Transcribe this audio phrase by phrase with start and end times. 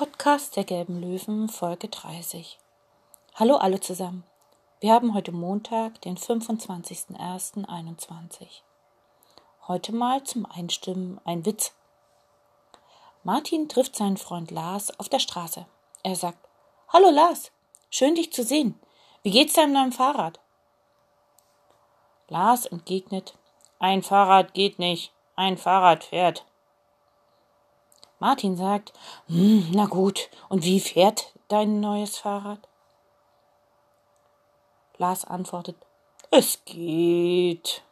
[0.00, 2.58] Podcast der Gelben Löwen, Folge 30.
[3.34, 4.24] Hallo alle zusammen.
[4.80, 8.62] Wir haben heute Montag, den 25.01.21.
[9.68, 11.74] Heute mal zum Einstimmen ein Witz.
[13.24, 15.66] Martin trifft seinen Freund Lars auf der Straße.
[16.02, 16.48] Er sagt:
[16.88, 17.52] Hallo Lars,
[17.90, 18.80] schön dich zu sehen.
[19.22, 20.40] Wie geht's deinem Fahrrad?
[22.28, 23.34] Lars entgegnet:
[23.78, 26.46] Ein Fahrrad geht nicht, ein Fahrrad fährt.
[28.20, 28.92] Martin sagt,
[29.28, 32.68] hm, na gut, und wie fährt dein neues Fahrrad?
[34.98, 35.76] Lars antwortet,
[36.30, 37.82] es geht.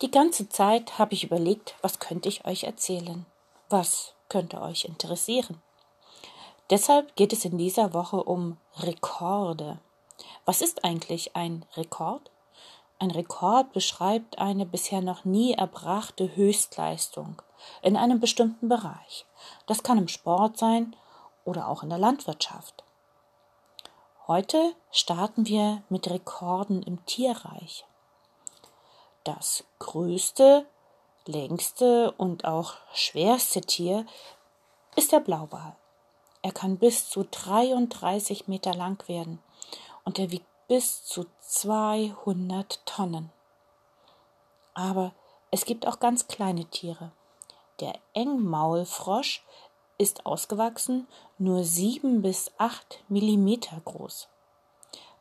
[0.00, 3.26] Die ganze Zeit habe ich überlegt, was könnte ich euch erzählen?
[3.68, 5.60] Was könnte euch interessieren?
[6.70, 9.80] Deshalb geht es in dieser Woche um Rekorde.
[10.44, 12.30] Was ist eigentlich ein Rekord?
[12.98, 17.40] Ein Rekord beschreibt eine bisher noch nie erbrachte Höchstleistung
[17.82, 19.24] in einem bestimmten Bereich.
[19.66, 20.94] Das kann im Sport sein
[21.44, 22.84] oder auch in der Landwirtschaft.
[24.26, 27.86] Heute starten wir mit Rekorden im Tierreich.
[29.24, 30.66] Das größte,
[31.26, 34.06] längste und auch schwerste Tier
[34.94, 35.74] ist der Blauwal.
[36.42, 39.42] Er kann bis zu 33 Meter lang werden
[40.04, 43.32] und er wiegt bis zu 200 Tonnen.
[44.74, 45.12] Aber
[45.50, 47.10] es gibt auch ganz kleine Tiere.
[47.80, 49.44] Der Engmaulfrosch
[49.98, 54.28] ist ausgewachsen nur 7 bis 8 Millimeter groß.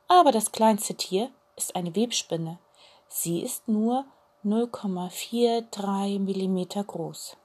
[0.08, 2.60] Aber das kleinste Tier ist eine Webspinne.
[3.08, 4.06] Sie ist nur
[4.46, 7.38] 0,43 Millimeter groß.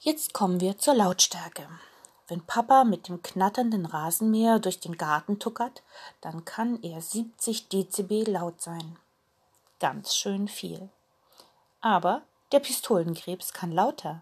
[0.02, 1.68] Jetzt kommen wir zur Lautstärke.
[2.30, 5.84] Wenn Papa mit dem knatternden Rasenmäher durch den Garten tuckert,
[6.22, 8.96] dann kann er 70 Dezibel laut sein.
[9.82, 10.88] Ganz schön viel.
[11.82, 12.22] Aber
[12.54, 14.22] der Pistolenkrebs kann lauter.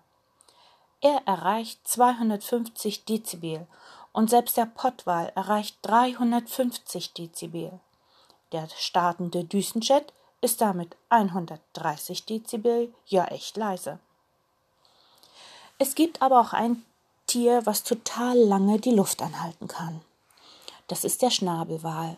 [0.99, 3.67] Er erreicht 250 Dezibel
[4.13, 7.79] und selbst der Pottwal erreicht 350 Dezibel.
[8.51, 10.11] Der startende Düsenjet
[10.41, 13.99] ist damit 130 Dezibel, ja echt leise.
[15.79, 16.83] Es gibt aber auch ein
[17.27, 20.01] Tier, was total lange die Luft anhalten kann.
[20.87, 22.17] Das ist der Schnabelwal.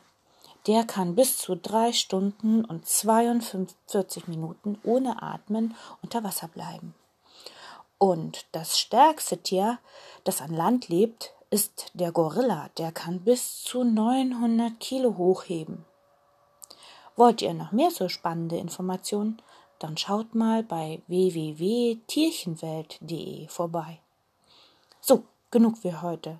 [0.68, 6.94] Der kann bis zu drei Stunden und 42 Minuten ohne Atmen unter Wasser bleiben.
[7.98, 9.80] Und das stärkste Tier,
[10.24, 12.70] das an Land lebt, ist der Gorilla.
[12.78, 15.86] Der kann bis zu 900 Kilo hochheben.
[17.16, 19.42] Wollt ihr noch mehr so spannende Informationen?
[19.80, 24.00] Dann schaut mal bei www.tierchenwelt.de vorbei.
[25.02, 26.40] So, genug für heute.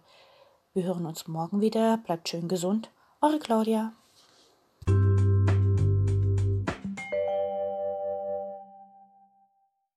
[0.74, 1.98] Wir hören uns morgen wieder.
[1.98, 2.90] Bleibt schön gesund.
[3.22, 3.94] Eure Claudia.